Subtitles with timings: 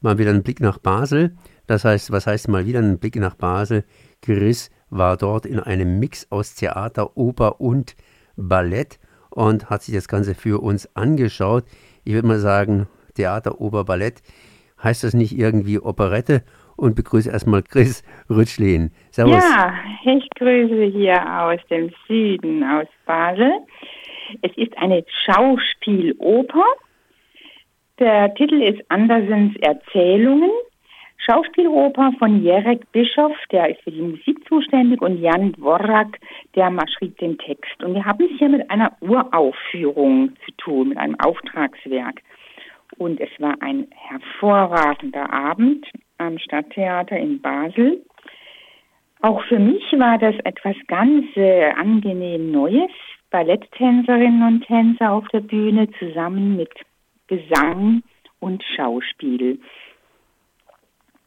[0.00, 1.36] mal wieder einen Blick nach Basel.
[1.66, 3.84] Das heißt, was heißt mal wieder einen Blick nach Basel?
[4.22, 7.94] Chris war dort in einem Mix aus Theater, Oper und
[8.36, 8.98] Ballett
[9.30, 11.64] und hat sich das Ganze für uns angeschaut.
[12.04, 14.22] Ich würde mal sagen, Theater, Oper, Ballett.
[14.82, 16.42] Heißt das nicht irgendwie Operette?
[16.76, 18.92] Und begrüße erstmal Chris Rütschlin.
[19.10, 19.42] Servus.
[19.42, 19.74] Ja,
[20.04, 23.50] ich grüße hier aus dem Süden, aus Basel.
[24.42, 26.64] Es ist eine Schauspieloper.
[27.98, 30.50] Der Titel ist Andersens Erzählungen.
[31.16, 36.18] Schauspieloper von Jerek Bischof, der ist für die Musik zuständig, und Jan Dvorak,
[36.54, 37.82] der schrieb den Text.
[37.82, 42.22] Und wir haben es hier mit einer Uraufführung zu tun, mit einem Auftragswerk.
[42.98, 45.84] Und es war ein hervorragender Abend
[46.18, 48.00] am Stadttheater in Basel.
[49.20, 52.92] Auch für mich war das etwas ganz äh, angenehm Neues.
[53.30, 56.70] Balletttänzerinnen und Tänzer auf der Bühne zusammen mit
[57.28, 58.02] Gesang
[58.40, 59.60] und Schauspiel.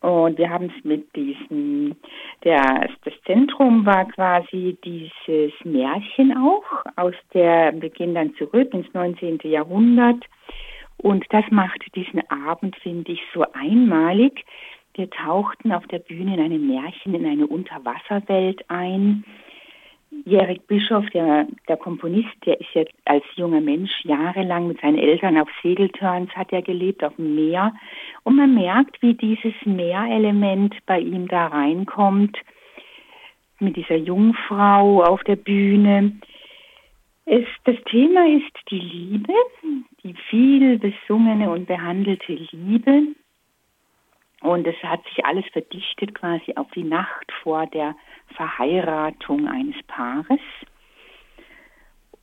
[0.00, 1.94] Und wir haben es mit diesem,
[2.42, 6.64] der, das Zentrum war quasi dieses Märchen auch,
[6.96, 9.40] aus der, gehen dann zurück ins 19.
[9.44, 10.24] Jahrhundert.
[10.96, 14.44] Und das macht diesen Abend, finde ich, so einmalig.
[14.94, 19.24] Wir tauchten auf der Bühne in einem Märchen, in eine Unterwasserwelt ein
[20.24, 25.38] Jerik Bischof, der, der Komponist, der ist jetzt als junger Mensch jahrelang mit seinen Eltern
[25.38, 27.74] auf Segelturns hat er gelebt, auf dem Meer.
[28.24, 32.36] Und man merkt, wie dieses Meerelement bei ihm da reinkommt,
[33.60, 36.12] mit dieser Jungfrau auf der Bühne.
[37.26, 39.32] Es, das Thema ist die Liebe,
[40.02, 43.02] die viel besungene und behandelte Liebe.
[44.40, 47.94] Und es hat sich alles verdichtet quasi auf die Nacht vor der
[48.36, 50.40] Verheiratung eines Paares.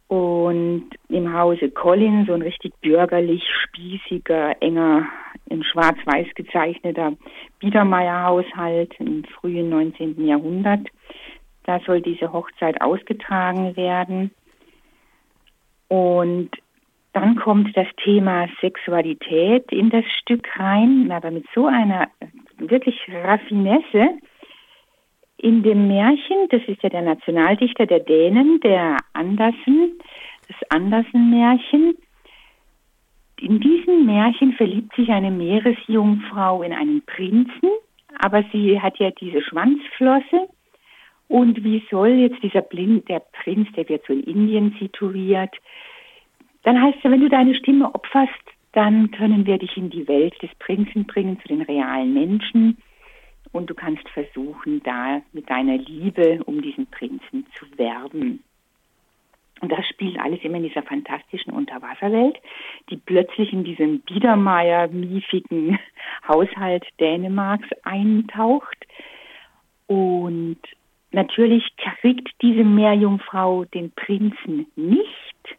[0.07, 5.07] Und im Hause Collins, so ein richtig bürgerlich, spießiger, enger,
[5.49, 7.13] in schwarz-weiß gezeichneter
[7.59, 10.25] Biedermeier-Haushalt im frühen 19.
[10.25, 10.87] Jahrhundert.
[11.65, 14.31] Da soll diese Hochzeit ausgetragen werden.
[15.89, 16.51] Und
[17.19, 22.09] dann kommt das Thema Sexualität in das Stück rein, aber mit so einer
[22.59, 24.19] wirklich Raffinesse,
[25.37, 29.99] in dem Märchen, das ist ja der Nationaldichter der Dänen, der Andersen,
[30.47, 31.97] das Andersen-Märchen.
[33.39, 37.69] In diesem Märchen verliebt sich eine Meeresjungfrau in einen Prinzen,
[38.19, 40.49] aber sie hat ja diese Schwanzflosse.
[41.29, 45.55] Und wie soll jetzt dieser Blind, der Prinz, der wird so in Indien situiert,
[46.67, 48.33] dann heißt es, wenn du deine Stimme opferst,
[48.73, 52.77] dann können wir dich in die Welt des Prinzen bringen, zu den realen Menschen
[53.53, 58.43] und du kannst versuchen, da mit deiner Liebe um diesen Prinzen zu werben.
[59.61, 62.35] Und das spielt alles immer in dieser fantastischen Unterwasserwelt,
[62.89, 65.79] die plötzlich in diesem Biedermeier-miefigen
[66.27, 68.85] Haushalt Dänemarks eintaucht.
[69.87, 70.59] Und
[71.11, 75.57] natürlich kriegt diese Meerjungfrau den Prinzen nicht.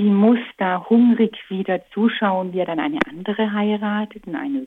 [0.00, 4.66] Sie muss da hungrig wieder zuschauen, wie er dann eine andere heiratet und eine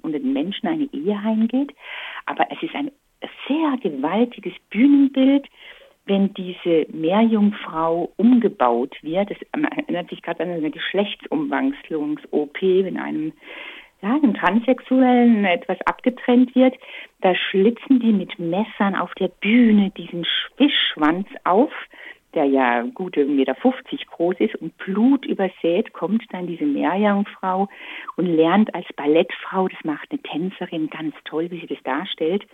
[0.00, 1.72] unter den Menschen eine Ehe heimgeht.
[2.24, 2.90] Aber es ist ein
[3.46, 5.46] sehr gewaltiges Bühnenbild,
[6.06, 9.30] wenn diese Meerjungfrau umgebaut wird.
[9.30, 13.34] Das erinnert sich gerade an eine Geschlechtsumwandlungs-OP, wenn einem,
[14.00, 16.76] ja, einem Transsexuellen etwas abgetrennt wird.
[17.20, 21.72] Da schlitzen die mit Messern auf der Bühne diesen Fischschwanz auf
[22.36, 23.54] der ja gute 1,50 Meter
[24.10, 27.68] groß ist und Blut übersät, kommt dann diese Meerjungfrau
[28.16, 32.46] und lernt als Ballettfrau, das macht eine Tänzerin ganz toll, wie sie das darstellt,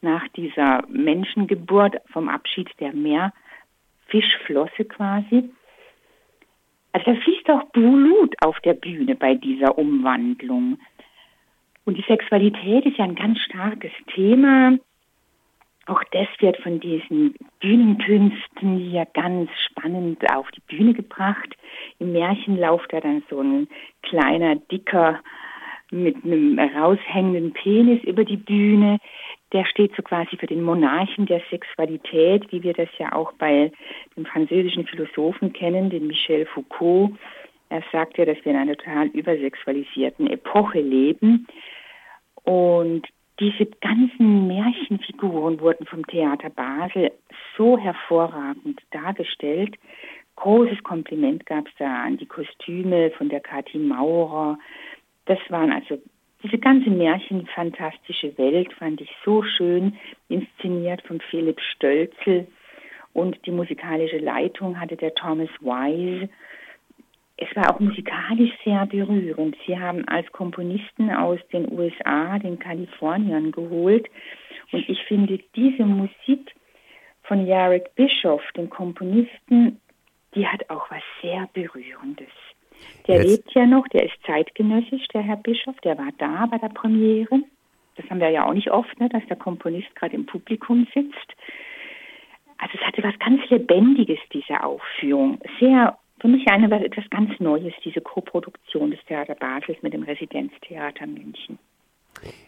[0.00, 5.50] nach dieser Menschengeburt vom Abschied der Meerfischflosse quasi.
[6.92, 10.78] Also da fließt auch Blut auf der Bühne bei dieser Umwandlung.
[11.84, 14.78] Und die Sexualität ist ja ein ganz starkes Thema.
[15.86, 21.54] Auch das wird von diesen Bühnenkünsten hier ganz spannend auf die Bühne gebracht.
[21.98, 23.68] Im Märchen lauft da dann so ein
[24.02, 25.20] kleiner, dicker,
[25.90, 28.98] mit einem raushängenden Penis über die Bühne.
[29.52, 33.70] Der steht so quasi für den Monarchen der Sexualität, wie wir das ja auch bei
[34.16, 37.12] dem französischen Philosophen kennen, den Michel Foucault.
[37.68, 41.46] Er sagt ja, dass wir in einer total übersexualisierten Epoche leben.
[42.42, 43.06] Und
[43.40, 47.12] diese ganzen Märchenfiguren wurden vom Theater Basel
[47.56, 49.76] so hervorragend dargestellt.
[50.36, 54.58] Großes Kompliment gab es da an die Kostüme von der Kathi Maurer.
[55.26, 55.98] Das waren also
[56.42, 59.96] diese ganze märchenfantastische Welt fand ich so schön
[60.28, 62.46] inszeniert von Philipp Stölzel
[63.14, 66.28] und die musikalische Leitung hatte der Thomas Wise.
[67.36, 69.56] Es war auch musikalisch sehr berührend.
[69.66, 74.08] Sie haben als Komponisten aus den USA, den Kaliforniern geholt.
[74.72, 76.54] Und ich finde diese Musik
[77.24, 79.80] von Jarek Bischoff, dem Komponisten,
[80.34, 82.30] die hat auch was sehr Berührendes.
[83.06, 83.28] Der Jetzt.
[83.28, 87.40] lebt ja noch, der ist zeitgenössisch, der Herr Bischoff, der war da bei der Premiere.
[87.96, 91.34] Das haben wir ja auch nicht oft, ne, dass der Komponist gerade im Publikum sitzt.
[92.58, 95.38] Also es hatte was ganz Lebendiges, diese Aufführung.
[95.60, 101.06] Sehr, für mich eine, etwas ganz Neues, diese Koproduktion des Theater Basels mit dem Residenztheater
[101.06, 101.58] München.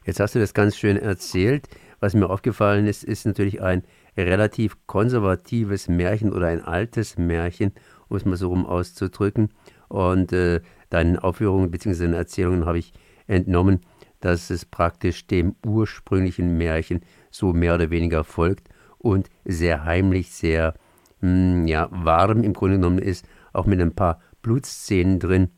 [0.06, 1.68] Jetzt hast du das ganz schön erzählt.
[2.00, 3.82] Was mir aufgefallen ist, ist natürlich ein
[4.16, 7.72] relativ konservatives Märchen oder ein altes Märchen,
[8.08, 9.50] um es mal so rum auszudrücken.
[9.88, 12.16] Und äh, deinen Aufführungen bzw.
[12.16, 12.94] Erzählungen habe ich
[13.26, 13.82] entnommen,
[14.22, 20.72] dass es praktisch dem ursprünglichen Märchen so mehr oder weniger folgt und sehr heimlich, sehr
[21.20, 25.48] hm, ja, warm im Grunde genommen ist, auch mit ein paar Blutszenen drin,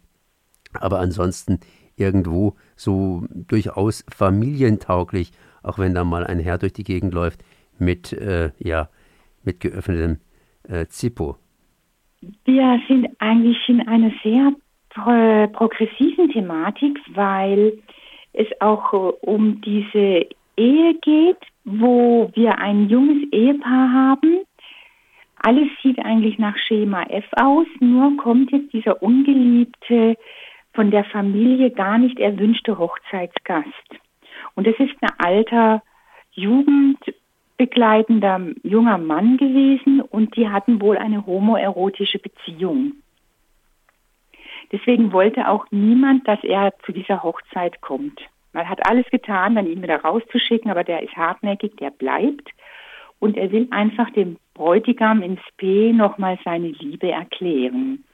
[0.73, 1.61] aber ansonsten
[1.97, 5.33] irgendwo so durchaus familientauglich,
[5.63, 7.45] auch wenn da mal ein Herr durch die Gegend läuft
[7.79, 8.89] mit, äh, ja,
[9.45, 10.19] mit geöffnetem
[10.69, 11.37] äh, Zippo.
[12.45, 14.53] Wir sind eigentlich in einer sehr
[14.91, 17.79] pro progressiven Thematik, weil
[18.33, 20.27] es auch äh, um diese
[20.57, 24.41] Ehe geht, wo wir ein junges Ehepaar haben.
[25.41, 30.17] Alles sieht eigentlich nach Schema F aus, nur kommt jetzt dieser ungeliebte,
[30.75, 33.67] von der Familie gar nicht erwünschte Hochzeitsgast.
[34.55, 35.83] Und es ist ein alter,
[36.33, 42.93] jugendbegleitender junger Mann gewesen und die hatten wohl eine homoerotische Beziehung.
[44.71, 48.21] Deswegen wollte auch niemand, dass er zu dieser Hochzeit kommt.
[48.53, 52.49] Man hat alles getan, dann ihn wieder rauszuschicken, aber der ist hartnäckig, der bleibt.
[53.19, 58.05] Und er will einfach dem Bräutigam ins P nochmal seine Liebe erklären.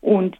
[0.00, 0.36] Und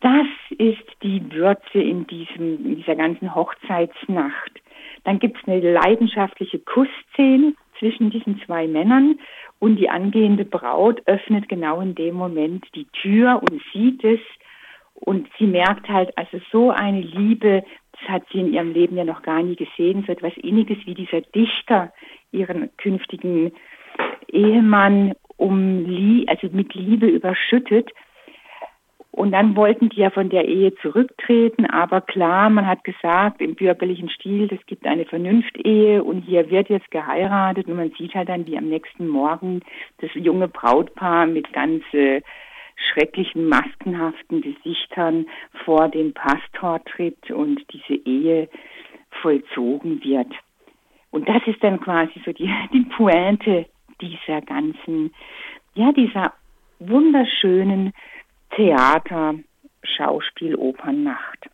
[0.00, 0.26] das
[0.58, 4.60] ist die Würze in, diesem, in dieser ganzen Hochzeitsnacht.
[5.04, 9.18] Dann gibt es eine leidenschaftliche Kussszene zwischen diesen zwei Männern
[9.58, 14.20] und die angehende Braut öffnet genau in dem Moment die Tür und sieht es
[14.94, 19.04] und sie merkt halt, also so eine Liebe, das hat sie in ihrem Leben ja
[19.04, 21.92] noch gar nie gesehen, so etwas Inniges wie dieser Dichter
[22.32, 23.52] ihren künftigen
[24.28, 27.90] Ehemann um Lie also mit Liebe überschüttet.
[29.10, 33.54] Und dann wollten die ja von der Ehe zurücktreten, aber klar, man hat gesagt, im
[33.54, 38.30] bürgerlichen Stil, es gibt eine Vernunftehe und hier wird jetzt geheiratet und man sieht halt
[38.30, 39.60] dann, wie am nächsten Morgen
[39.98, 42.22] das junge Brautpaar mit ganz äh,
[42.76, 45.26] schrecklichen, maskenhaften Gesichtern
[45.64, 48.48] vor den Pastor tritt und diese Ehe
[49.20, 50.32] vollzogen wird.
[51.10, 53.66] Und das ist dann quasi so die, die Pointe
[54.00, 55.12] dieser ganzen,
[55.74, 56.32] ja, dieser
[56.78, 57.92] wunderschönen
[58.54, 59.34] Theater,
[59.82, 61.48] Schauspiel, Opernnacht.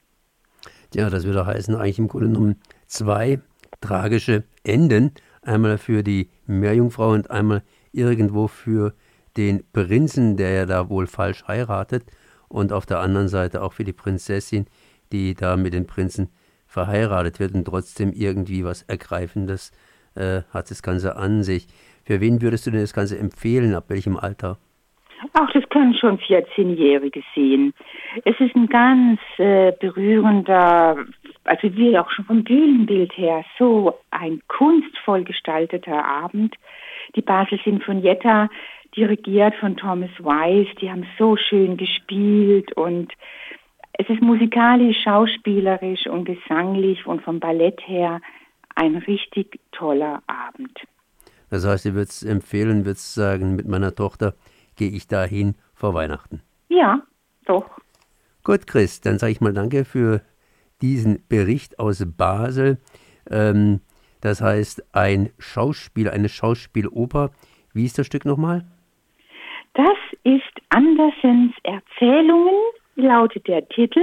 [0.94, 3.40] Ja, das würde heißen, eigentlich im Grunde genommen zwei
[3.80, 5.12] tragische Enden.
[5.42, 7.62] Einmal für die Meerjungfrau und einmal
[7.92, 8.94] irgendwo für
[9.36, 12.04] den Prinzen, der ja da wohl falsch heiratet,
[12.48, 14.66] und auf der anderen Seite auch für die Prinzessin,
[15.12, 16.30] die da mit dem Prinzen
[16.66, 19.72] verheiratet wird und trotzdem irgendwie was Ergreifendes
[20.14, 21.68] äh, hat das Ganze an sich.
[22.08, 23.74] Für wen würdest du denn das Ganze empfehlen?
[23.74, 24.56] Ab welchem Alter?
[25.34, 27.74] Ach, das können schon 14-Jährige sehen.
[28.24, 31.04] Es ist ein ganz äh, berührender,
[31.44, 36.54] also wie auch schon vom Bühnenbild her, so ein kunstvoll gestalteter Abend.
[37.14, 38.48] Die Basel Sinfonietta
[38.96, 40.68] dirigiert von Thomas Weiss.
[40.80, 43.12] Die haben so schön gespielt und
[43.92, 48.22] es ist musikalisch, schauspielerisch und gesanglich und vom Ballett her
[48.76, 50.72] ein richtig toller Abend.
[51.50, 54.34] Das heißt, ihr würdet es empfehlen, würdet sagen, mit meiner Tochter
[54.76, 56.42] gehe ich dahin vor Weihnachten.
[56.68, 57.02] Ja,
[57.46, 57.68] doch.
[58.44, 60.22] Gut, Chris, dann sage ich mal danke für
[60.80, 62.78] diesen Bericht aus Basel.
[63.30, 63.80] Ähm,
[64.20, 67.30] das heißt, ein Schauspiel, eine Schauspieloper.
[67.72, 68.64] Wie ist das Stück nochmal?
[69.74, 72.54] Das ist Andersens Erzählungen,
[72.96, 74.02] lautet der Titel.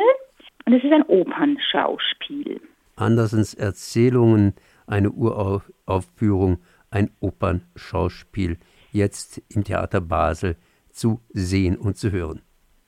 [0.66, 2.60] Und es ist ein Opernschauspiel.
[2.96, 4.54] Andersens Erzählungen,
[4.88, 6.60] eine Uraufführung,
[6.96, 8.58] ein Opernschauspiel.
[8.92, 10.56] Jetzt im Theater Basel
[10.90, 12.42] zu sehen und zu hören.